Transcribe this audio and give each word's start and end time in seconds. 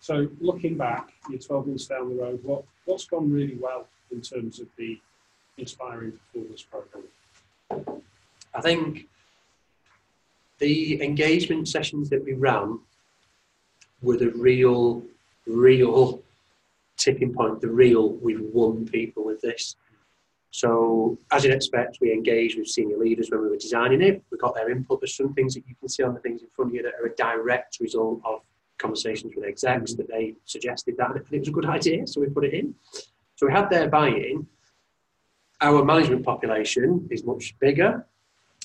So 0.00 0.28
looking 0.40 0.76
back, 0.76 1.12
you're 1.28 1.38
12 1.38 1.66
months 1.66 1.86
down 1.86 2.08
the 2.08 2.22
road, 2.22 2.40
what, 2.42 2.64
what's 2.84 3.06
gone 3.06 3.30
really 3.30 3.56
well 3.60 3.86
in 4.10 4.20
terms 4.20 4.60
of 4.60 4.68
the 4.76 5.00
Inspiring 5.58 6.12
Performance 6.12 6.62
Programme? 6.62 8.02
I 8.54 8.60
think 8.60 9.08
the 10.58 11.02
engagement 11.02 11.68
sessions 11.68 12.10
that 12.10 12.24
we 12.24 12.34
ran 12.34 12.78
were 14.02 14.16
the 14.16 14.30
real, 14.30 15.02
real 15.46 16.22
tipping 16.96 17.32
point, 17.32 17.60
the 17.60 17.70
real, 17.70 18.10
we've 18.14 18.40
won 18.40 18.86
people 18.86 19.24
with 19.24 19.40
this. 19.40 19.76
So, 20.50 21.18
as 21.30 21.44
you'd 21.44 21.54
expect, 21.54 21.98
we 22.02 22.12
engaged 22.12 22.58
with 22.58 22.68
senior 22.68 22.98
leaders 22.98 23.30
when 23.30 23.42
we 23.42 23.48
were 23.48 23.56
designing 23.56 24.02
it. 24.02 24.22
We 24.30 24.36
got 24.36 24.54
their 24.54 24.70
input. 24.70 25.00
There's 25.00 25.16
some 25.16 25.32
things 25.32 25.54
that 25.54 25.64
you 25.66 25.74
can 25.74 25.88
see 25.88 26.02
on 26.02 26.12
the 26.12 26.20
things 26.20 26.42
in 26.42 26.48
front 26.54 26.70
of 26.70 26.74
you 26.74 26.82
that 26.82 26.92
are 27.00 27.06
a 27.06 27.16
direct 27.16 27.80
result 27.80 28.20
of 28.24 28.42
conversations 28.82 29.32
with 29.34 29.44
execs 29.44 29.94
that 29.94 30.08
they 30.08 30.34
suggested 30.44 30.96
that, 30.98 31.10
and 31.10 31.16
it 31.30 31.38
was 31.38 31.48
a 31.48 31.52
good 31.58 31.66
idea, 31.66 32.06
so 32.06 32.20
we 32.20 32.28
put 32.28 32.44
it 32.44 32.54
in. 32.54 32.74
So, 33.36 33.46
we 33.46 33.52
had 33.52 33.70
their 33.70 33.88
buy 33.88 34.08
in. 34.08 34.46
Our 35.60 35.84
management 35.84 36.24
population 36.24 37.08
is 37.10 37.24
much 37.24 37.54
bigger. 37.60 38.06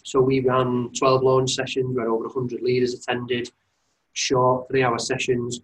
So, 0.04 0.20
we 0.20 0.40
ran 0.40 0.90
12 0.98 1.24
launch 1.24 1.52
sessions 1.54 1.96
where 1.96 2.10
over 2.10 2.26
100 2.26 2.62
leaders 2.62 2.94
attended, 2.94 3.52
short 4.18 4.68
three 4.68 4.84
hour 4.84 5.00
sessions. 5.00 5.62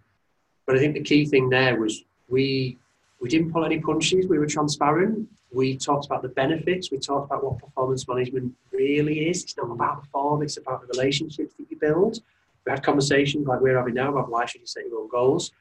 But 0.65 0.77
I 0.77 0.79
think 0.79 0.93
the 0.93 1.01
key 1.01 1.25
thing 1.25 1.49
there 1.49 1.79
was 1.79 2.03
we 2.29 2.77
we 3.19 3.29
didn't 3.29 3.51
pull 3.51 3.65
any 3.65 3.79
punches. 3.79 4.27
We 4.27 4.37
were 4.37 4.45
transparent. 4.45 5.27
We 5.51 5.77
talked 5.77 6.05
about 6.05 6.23
the 6.23 6.29
benefits. 6.29 6.91
We 6.91 6.97
talked 6.97 7.27
about 7.27 7.43
what 7.43 7.59
performance 7.59 8.07
management 8.07 8.53
really 8.71 9.29
is. 9.29 9.43
It's 9.43 9.57
not 9.57 9.71
about 9.71 10.05
form. 10.07 10.41
It's 10.41 10.57
about 10.57 10.81
the 10.81 10.87
relationships 10.87 11.53
that 11.57 11.69
you 11.69 11.77
build. 11.77 12.19
We 12.65 12.71
had 12.71 12.83
conversations 12.83 13.47
like 13.47 13.59
we're 13.61 13.77
having 13.77 13.95
now 13.95 14.09
about 14.09 14.29
why 14.29 14.45
should 14.45 14.61
you 14.61 14.67
set 14.67 14.85
your 14.85 15.01
own 15.01 15.09
goals. 15.09 15.51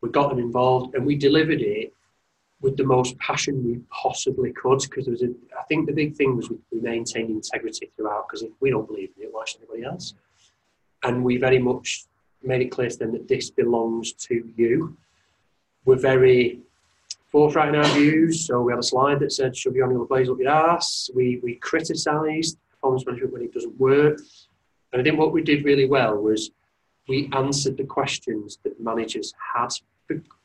We 0.00 0.10
got 0.10 0.28
them 0.28 0.38
involved 0.38 0.94
and 0.94 1.04
we 1.04 1.16
delivered 1.16 1.60
it 1.60 1.92
with 2.60 2.76
the 2.76 2.84
most 2.84 3.18
passion 3.18 3.64
we 3.64 3.80
possibly 3.90 4.52
could 4.52 4.80
because 4.82 5.04
there 5.04 5.12
was 5.12 5.22
a, 5.22 5.30
I 5.58 5.62
think 5.68 5.86
the 5.86 5.92
big 5.92 6.14
thing 6.14 6.36
was 6.36 6.48
we, 6.50 6.58
maintained 6.80 7.30
integrity 7.30 7.90
throughout 7.96 8.28
because 8.28 8.42
if 8.42 8.52
we 8.60 8.70
don't 8.70 8.86
believe 8.86 9.10
in 9.16 9.24
it, 9.24 9.28
why 9.32 9.44
should 9.46 9.60
anybody 9.60 9.84
else? 9.84 10.14
And 11.02 11.24
we 11.24 11.36
very 11.36 11.58
much 11.58 12.06
made 12.42 12.62
it 12.62 12.70
clear 12.70 12.88
to 12.88 12.98
them 12.98 13.12
that 13.12 13.28
this 13.28 13.50
belongs 13.50 14.12
to 14.12 14.48
you. 14.56 14.96
We're 15.84 15.96
very 15.96 16.60
forthright 17.26 17.68
in 17.68 17.76
our 17.76 17.94
views. 17.94 18.46
So 18.46 18.62
we 18.62 18.72
have 18.72 18.78
a 18.78 18.82
slide 18.82 19.20
that 19.20 19.32
said, 19.32 19.56
"Shove 19.56 19.76
your 19.76 19.90
your 19.90 20.06
blaze 20.06 20.28
up 20.28 20.38
your 20.38 20.50
ass." 20.50 21.10
We 21.14 21.40
we 21.42 21.56
criticised 21.56 22.58
performance 22.70 23.04
management 23.06 23.32
when 23.32 23.42
it 23.42 23.52
doesn't 23.52 23.78
work, 23.78 24.18
and 24.96 25.02
I 25.02 25.10
think 25.10 25.20
what 25.20 25.34
we 25.34 25.42
did 25.42 25.62
really 25.62 25.84
well 25.84 26.16
was 26.16 26.52
we 27.06 27.28
answered 27.34 27.76
the 27.76 27.84
questions 27.84 28.58
that 28.64 28.80
managers 28.80 29.34
had 29.54 29.68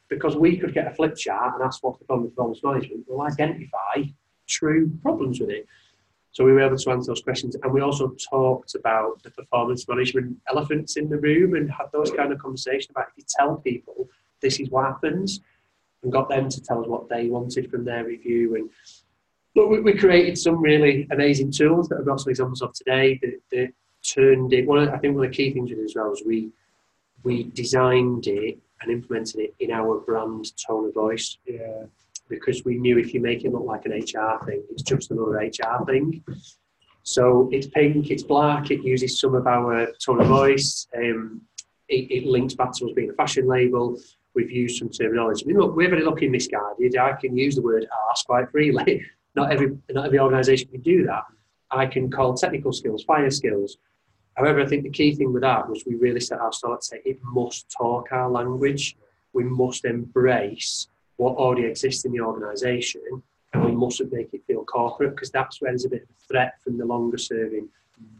because 0.09 0.35
we 0.35 0.57
could 0.57 0.73
get 0.73 0.87
a 0.87 0.93
flip 0.93 1.15
chart 1.15 1.53
and 1.55 1.63
ask 1.63 1.81
what's 1.81 1.99
the 1.99 2.03
problem 2.05 2.25
with 2.25 2.35
performance 2.35 2.61
management. 2.61 3.05
We'll 3.07 3.21
identify 3.21 4.03
true 4.49 4.91
problems 5.01 5.39
with 5.39 5.51
it. 5.51 5.67
So 6.33 6.43
we 6.43 6.51
were 6.51 6.59
able 6.59 6.75
to 6.75 6.91
answer 6.91 7.11
those 7.11 7.21
questions, 7.21 7.55
and 7.63 7.71
we 7.71 7.79
also 7.79 8.13
talked 8.29 8.75
about 8.75 9.23
the 9.23 9.31
performance 9.31 9.87
management 9.87 10.35
elephants 10.49 10.97
in 10.97 11.07
the 11.07 11.17
room 11.17 11.55
and 11.55 11.71
had 11.71 11.85
those 11.93 12.11
kind 12.11 12.33
of 12.33 12.39
conversations 12.39 12.89
about 12.89 13.07
if 13.07 13.19
you 13.19 13.23
tell 13.29 13.55
people 13.55 14.09
this 14.41 14.59
is 14.59 14.69
what 14.69 14.83
happens, 14.83 15.39
and 16.03 16.11
got 16.11 16.27
them 16.27 16.49
to 16.49 16.61
tell 16.61 16.81
us 16.81 16.87
what 16.87 17.07
they 17.07 17.27
wanted 17.27 17.71
from 17.71 17.85
their 17.85 18.03
review. 18.03 18.55
And 18.55 18.69
look, 19.55 19.69
we, 19.69 19.79
we 19.79 19.93
created 19.93 20.37
some 20.37 20.61
really 20.61 21.07
amazing 21.09 21.51
tools 21.51 21.87
that 21.87 21.99
I've 21.99 22.05
got 22.05 22.19
some 22.19 22.31
examples 22.31 22.61
of 22.61 22.73
today 22.73 23.17
that, 23.21 23.39
that 23.51 23.73
turned 24.03 24.53
it. 24.53 24.67
One, 24.67 24.79
of, 24.79 24.89
I 24.89 24.97
think 24.97 25.15
one 25.15 25.25
of 25.25 25.31
the 25.31 25.35
key 25.35 25.51
things 25.51 25.69
with 25.69 25.79
it 25.79 25.83
as 25.83 25.95
well 25.95 26.11
is 26.11 26.23
we 26.25 26.51
we 27.23 27.43
designed 27.43 28.25
it 28.27 28.57
and 28.81 28.91
implemented 28.91 29.39
it 29.39 29.55
in 29.59 29.71
our 29.71 29.99
brand 29.99 30.45
tone 30.57 30.87
of 30.87 30.93
voice. 30.93 31.37
Yeah. 31.45 31.83
Because 32.29 32.63
we 32.63 32.77
knew 32.77 32.97
if 32.97 33.13
you 33.13 33.19
make 33.19 33.43
it 33.43 33.51
look 33.51 33.65
like 33.65 33.85
an 33.85 33.91
HR 33.91 34.43
thing, 34.45 34.63
it's 34.71 34.81
just 34.81 35.11
another 35.11 35.33
HR 35.33 35.85
thing. 35.85 36.23
So 37.03 37.49
it's 37.51 37.67
pink, 37.67 38.09
it's 38.09 38.23
black, 38.23 38.71
it 38.71 38.81
uses 38.83 39.19
some 39.19 39.35
of 39.35 39.45
our 39.45 39.87
tone 40.03 40.21
of 40.21 40.27
voice. 40.27 40.87
Um, 40.95 41.41
it, 41.89 42.09
it 42.09 42.25
links 42.25 42.53
back 42.53 42.71
to 42.73 42.85
us 42.85 42.91
being 42.95 43.09
a 43.09 43.13
fashion 43.13 43.47
label 43.47 43.99
we've 44.33 44.51
used 44.51 44.77
some 44.77 44.89
terminology. 44.89 45.45
I 45.45 45.47
mean, 45.47 45.57
look, 45.57 45.75
we're 45.75 45.89
very 45.89 46.03
lucky 46.03 46.25
in 46.25 46.31
Missguided. 46.31 46.97
I 46.97 47.13
can 47.13 47.35
use 47.35 47.55
the 47.55 47.61
word 47.61 47.87
arse 48.09 48.23
quite 48.23 48.49
freely. 48.51 49.03
Not 49.35 49.49
every 49.49 49.77
not 49.89 50.07
every 50.07 50.19
organisation 50.19 50.67
can 50.67 50.81
do 50.81 51.05
that. 51.05 51.23
I 51.71 51.85
can 51.85 52.11
call 52.11 52.33
technical 52.33 52.73
skills 52.73 53.05
fire 53.05 53.31
skills. 53.31 53.77
However, 54.35 54.61
I 54.61 54.65
think 54.65 54.83
the 54.83 54.89
key 54.89 55.13
thing 55.15 55.33
with 55.33 55.41
that 55.41 55.69
was 55.69 55.83
we 55.85 55.95
really 55.95 56.19
set 56.19 56.39
our 56.39 56.53
start 56.53 56.81
to 56.81 56.87
say 56.87 57.01
it 57.05 57.19
must 57.23 57.69
talk 57.69 58.11
our 58.11 58.29
language. 58.29 58.95
We 59.33 59.43
must 59.43 59.85
embrace 59.85 60.87
what 61.17 61.35
already 61.35 61.65
exists 61.65 62.05
in 62.05 62.11
the 62.11 62.21
organisation 62.21 63.23
and 63.53 63.65
we 63.65 63.71
mustn't 63.71 64.13
make 64.13 64.33
it 64.33 64.43
feel 64.47 64.63
corporate 64.63 65.15
because 65.15 65.29
that's 65.31 65.61
where 65.61 65.71
there's 65.71 65.85
a 65.85 65.89
bit 65.89 66.03
of 66.03 66.09
a 66.09 66.27
threat 66.27 66.53
from 66.63 66.77
the 66.77 66.85
longer 66.85 67.17
serving 67.17 67.67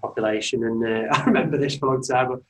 population. 0.02 0.64
And 0.66 0.86
uh, 0.86 1.08
I 1.14 1.24
remember 1.24 1.58
this 1.58 1.78
for 1.78 1.88
a 1.88 1.90
long 1.94 2.04
time. 2.04 2.42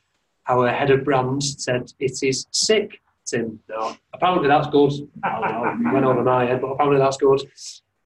Our 0.48 0.70
head 0.70 0.90
of 0.90 1.06
brands 1.06 1.64
said 1.64 1.94
it 2.00 2.24
is 2.24 2.48
sick 2.52 3.00
Tim. 3.26 3.60
No, 3.70 3.96
apparently 4.14 4.48
that's 4.48 4.68
good. 4.68 4.92
I 5.24 5.76
went 5.94 6.06
over 6.06 6.24
my 6.24 6.46
head, 6.46 6.62
but 6.62 6.72
apparently 6.72 7.00
that's 7.00 7.18
good. 7.18 7.42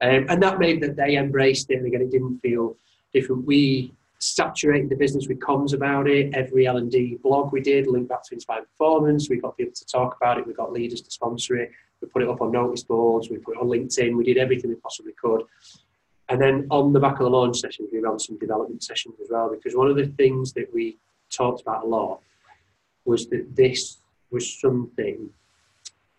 Um, 0.01 0.25
and 0.29 0.43
that 0.43 0.59
made 0.59 0.81
that 0.81 0.95
they 0.95 1.15
embraced 1.15 1.71
it, 1.71 1.77
and 1.77 1.87
again, 1.87 2.01
it 2.01 2.11
didn't 2.11 2.39
feel 2.39 2.75
different. 3.13 3.45
We 3.45 3.93
saturated 4.19 4.89
the 4.89 4.95
business 4.95 5.27
with 5.27 5.39
comms 5.39 5.73
about 5.73 6.07
it. 6.07 6.33
Every 6.33 6.67
L 6.67 6.77
and 6.77 6.91
D 6.91 7.17
blog 7.21 7.51
we 7.51 7.61
did 7.61 7.87
linked 7.87 8.09
back 8.09 8.23
to 8.23 8.33
Inspired 8.33 8.65
Performance. 8.71 9.29
We 9.29 9.37
got 9.37 9.57
people 9.57 9.73
to 9.73 9.85
talk 9.85 10.17
about 10.19 10.37
it. 10.37 10.47
We 10.47 10.53
got 10.53 10.71
leaders 10.71 11.01
to 11.01 11.11
sponsor 11.11 11.57
it. 11.57 11.71
We 12.01 12.07
put 12.07 12.21
it 12.21 12.29
up 12.29 12.41
on 12.41 12.51
notice 12.51 12.83
boards. 12.83 13.29
We 13.29 13.37
put 13.37 13.55
it 13.55 13.61
on 13.61 13.67
LinkedIn. 13.67 14.15
We 14.15 14.23
did 14.23 14.37
everything 14.37 14.69
we 14.69 14.75
possibly 14.77 15.13
could. 15.21 15.43
And 16.29 16.41
then 16.41 16.67
on 16.71 16.91
the 16.91 16.99
back 16.99 17.13
of 17.13 17.25
the 17.25 17.29
launch 17.29 17.59
sessions, 17.59 17.89
we 17.91 17.99
ran 17.99 18.17
some 18.19 18.37
development 18.39 18.83
sessions 18.83 19.15
as 19.21 19.27
well. 19.29 19.49
Because 19.49 19.75
one 19.75 19.89
of 19.89 19.95
the 19.95 20.07
things 20.07 20.53
that 20.53 20.73
we 20.73 20.97
talked 21.29 21.61
about 21.61 21.83
a 21.83 21.87
lot 21.87 22.21
was 23.05 23.27
that 23.27 23.55
this 23.55 23.97
was 24.31 24.59
something 24.59 25.29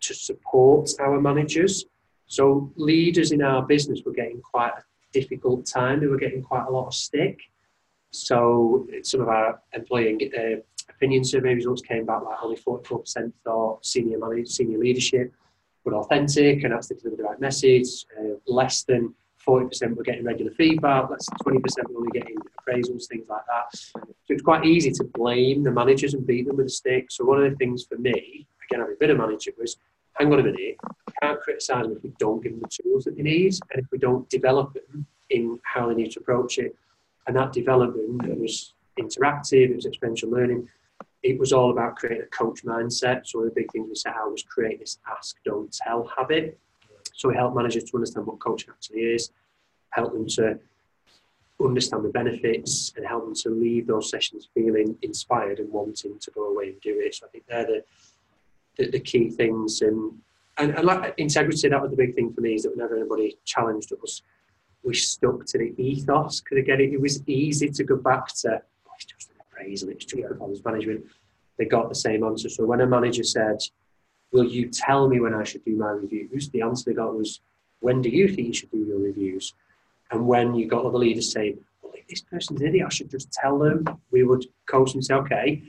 to 0.01 0.15
support 0.15 0.91
our 1.01 1.21
managers. 1.21 1.87
So 2.27 2.73
leaders 2.77 3.33
in 3.33 3.43
our 3.43 3.63
business 3.63 4.03
were 4.05 4.13
getting 4.13 4.41
quite 4.41 4.71
a 4.71 4.85
difficult 5.13 5.67
time. 5.67 6.01
They 6.01 6.07
were 6.07 6.19
getting 6.19 6.43
quite 6.43 6.67
a 6.67 6.71
lot 6.71 6.87
of 6.87 6.95
stick. 6.95 7.41
So 8.19 8.87
some 9.03 9.21
of 9.21 9.29
our 9.29 9.61
employee 9.73 10.33
uh, 10.37 10.61
opinion 10.89 11.25
survey 11.25 11.55
results 11.55 11.83
came 11.83 12.07
back 12.07 12.23
like 12.23 12.43
only 12.43 12.57
44% 12.57 13.33
thought 13.45 13.85
senior 13.85 14.19
managers, 14.19 14.57
senior 14.57 14.79
leadership 14.79 15.33
were 15.85 15.95
authentic 15.95 16.65
and 16.65 16.75
actually 16.75 16.97
delivered 16.97 17.19
the 17.19 17.25
right 17.25 17.41
message. 17.41 18.07
Uh, 18.19 18.35
less 18.47 18.83
than 18.85 19.15
40% 19.47 19.97
were 19.97 20.03
getting 20.03 20.25
regular 20.25 20.51
feedback, 20.53 21.09
less 21.09 21.27
than 21.45 21.55
20% 21.55 21.91
were 21.91 21.99
only 21.99 22.11
getting 22.13 22.37
appraisals, 22.37 23.07
things 23.07 23.29
like 23.29 23.43
that. 23.47 23.79
So 23.79 24.01
it's 24.29 24.43
quite 24.43 24.65
easy 24.65 24.91
to 24.93 25.05
blame 25.05 25.63
the 25.63 25.71
managers 25.71 26.15
and 26.15 26.27
beat 26.27 26.47
them 26.47 26.57
with 26.57 26.67
a 26.67 26.71
stick. 26.71 27.07
So 27.11 27.25
one 27.25 27.43
of 27.43 27.51
the 27.51 27.57
things 27.57 27.85
for 27.85 27.97
me, 27.97 28.47
again, 28.69 28.85
I've 28.85 28.99
been 28.99 29.11
a 29.11 29.15
manager, 29.15 29.53
was 29.59 29.77
hang 30.15 30.33
on 30.33 30.41
a 30.41 30.43
minute, 30.43 30.77
I 30.83 31.13
can't 31.23 31.41
criticise 31.41 31.85
them 31.85 31.97
if 31.97 32.03
we 32.03 32.13
don't 32.19 32.43
give 32.43 32.53
them 32.53 32.63
the 32.63 32.83
tools 32.83 33.05
that 33.05 33.17
they 33.17 33.23
need 33.23 33.55
and 33.73 33.85
if 33.85 33.87
we 33.93 33.99
don't 33.99 34.29
develop 34.29 34.75
them 34.75 35.07
in 35.31 35.61
how 35.63 35.89
they 35.89 35.95
need 35.95 36.13
to 36.13 36.21
approach 36.21 36.59
it. 36.59 36.75
And 37.27 37.37
that 37.37 37.53
development 37.53 38.39
was 38.39 38.75
interactive, 38.99 39.71
it 39.71 39.77
was 39.77 39.87
experiential 39.87 40.31
learning. 40.31 40.69
It 41.23 41.39
was 41.39 41.53
all 41.53 41.71
about 41.71 41.97
creating 41.97 42.23
a 42.23 42.27
coach 42.27 42.65
mindset. 42.65 43.27
So 43.27 43.39
one 43.39 43.49
of 43.49 43.55
the 43.55 43.61
big 43.61 43.73
things 43.73 43.89
we 43.89 43.95
set 43.97 44.15
out 44.15 44.31
was 44.31 44.43
create 44.43 44.79
this 44.79 44.99
ask, 45.11 45.37
don't 45.45 45.73
tell 45.73 46.11
habit. 46.17 46.59
So 47.15 47.29
we 47.29 47.35
help 47.35 47.55
managers 47.55 47.85
to 47.85 47.97
understand 47.97 48.27
what 48.27 48.39
coaching 48.39 48.71
actually 48.71 49.01
is, 49.01 49.31
help 49.91 50.13
them 50.13 50.27
to 50.29 50.59
understand 51.61 52.05
the 52.05 52.11
benefits, 52.11 52.93
and 52.97 53.07
help 53.07 53.25
them 53.25 53.35
to 53.35 53.49
leave 53.49 53.87
those 53.87 54.11
sessions 54.11 54.49
feeling 54.55 54.97
inspired 55.03 55.59
and 55.59 55.73
wanting 55.73 56.19
to 56.21 56.31
go 56.31 56.51
away 56.51 56.69
and 56.69 56.81
do 56.81 57.01
it. 57.01 57.15
So 57.15 57.27
I 57.27 57.31
think 57.31 57.45
they're 57.49 57.65
the 57.65 57.83
the, 58.77 58.91
the 58.91 59.01
key 59.01 59.31
things. 59.31 59.81
And, 59.83 60.13
and, 60.59 60.75
and 60.77 60.85
like 60.85 61.15
integrity, 61.17 61.69
that 61.69 61.81
was 61.81 61.91
the 61.91 61.97
big 61.97 62.15
thing 62.15 62.33
for 62.33 62.41
me 62.41 62.55
is 62.55 62.63
that 62.63 62.71
whenever 62.71 62.97
anybody 62.97 63.39
challenged 63.45 63.93
us, 64.03 64.23
we 64.87 64.95
stuck 64.95 65.45
to 65.45 65.59
the 65.59 65.75
ethos. 65.77 66.41
Because 66.41 66.59
again, 66.59 66.81
it, 66.81 66.95
it 66.95 67.01
was 67.01 67.23
easy 67.27 67.69
to 67.71 67.85
go 67.85 67.97
back 67.97 68.29
to 68.43 68.53
oh, 68.55 68.93
it's 68.95 69.05
just 69.05 69.31
an 69.31 69.37
appraisal, 69.41 69.91
it's 69.91 70.05
just 70.05 70.23
performance 70.23 70.65
management. 70.65 71.05
They 71.59 71.65
got 71.65 71.89
the 71.89 71.95
same 71.95 72.23
answer. 72.23 72.49
So 72.49 72.65
when 72.65 72.81
a 72.81 72.87
manager 72.87 73.25
said, 73.25 73.59
will 74.33 74.45
you 74.45 74.69
tell 74.71 75.09
me 75.09 75.21
when 75.21 75.35
I 75.35 75.43
should 75.45 75.65
do 75.65 75.77
my 75.77 75.89
reviews? 75.89 76.49
The 76.51 76.63
answer 76.63 76.91
they 76.91 76.95
got 76.95 77.17
was, 77.17 77.41
when 77.81 78.01
do 78.01 78.09
you 78.09 78.29
think 78.29 78.49
you 78.49 78.55
should 78.55 78.71
do 78.71 78.79
your 78.79 78.99
reviews? 78.99 79.55
And 80.11 80.27
when 80.27 80.55
you 80.55 80.69
got 80.69 80.85
other 80.85 80.99
leaders 80.99 81.33
saying, 81.33 81.59
well, 81.83 81.93
if 81.95 82.07
this 82.07 82.21
person's 82.21 82.61
an 82.61 82.69
idiot, 82.69 82.87
I 82.87 82.91
should 82.91 83.11
just 83.11 83.33
tell 83.33 83.59
them, 83.59 83.85
we 84.11 84.23
would 84.23 84.47
coach 84.67 84.95
and 84.95 85.05
say, 85.05 85.15
okay, 85.15 85.63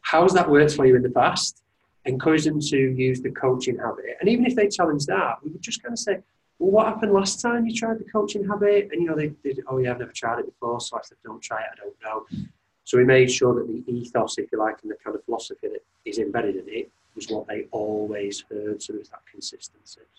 how's 0.00 0.32
that 0.34 0.48
worked 0.48 0.74
for 0.74 0.86
you 0.86 0.96
in 0.96 1.02
the 1.02 1.10
past? 1.10 1.62
Encourage 2.04 2.44
them 2.44 2.60
to 2.60 2.76
use 2.76 3.20
the 3.20 3.30
coaching 3.30 3.78
habit. 3.78 4.16
And 4.20 4.28
even 4.28 4.46
if 4.46 4.54
they 4.54 4.68
challenge 4.68 5.06
that, 5.06 5.38
we 5.44 5.50
would 5.50 5.60
just 5.60 5.82
kind 5.82 5.92
of 5.92 5.98
say, 5.98 6.18
well, 6.62 6.70
what 6.70 6.86
happened 6.86 7.12
last 7.12 7.40
time 7.40 7.66
you 7.66 7.74
tried 7.74 7.98
the 7.98 8.04
coaching 8.04 8.46
habit? 8.46 8.90
And, 8.92 9.02
you 9.02 9.08
know, 9.08 9.16
they, 9.16 9.32
did, 9.42 9.60
oh, 9.66 9.78
yeah, 9.78 9.90
I've 9.90 9.98
never 9.98 10.12
tried 10.12 10.38
it 10.38 10.46
before. 10.46 10.80
So 10.80 10.96
I 10.96 11.00
said, 11.02 11.18
don't 11.24 11.42
try 11.42 11.60
it, 11.60 11.66
I 11.72 11.76
don't 11.76 11.96
know. 12.04 12.46
So 12.84 12.98
we 12.98 13.04
made 13.04 13.32
sure 13.32 13.52
that 13.54 13.66
the 13.66 13.82
ethos, 13.92 14.38
if 14.38 14.52
you 14.52 14.58
like, 14.58 14.76
and 14.82 14.90
the 14.90 14.94
kind 15.04 15.16
of 15.16 15.24
philosophy 15.24 15.66
that 15.68 15.84
is 16.04 16.18
embedded 16.18 16.54
in 16.54 16.64
it 16.68 16.92
was 17.16 17.28
what 17.28 17.48
they 17.48 17.66
always 17.72 18.44
heard. 18.48 18.80
So 18.80 18.92
there's 18.92 19.08
that 19.08 19.22
consistency. 19.28 20.02